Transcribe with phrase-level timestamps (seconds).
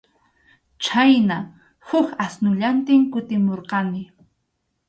[0.83, 1.37] Chhayna
[1.87, 4.03] huk asnullantin kutimurqani.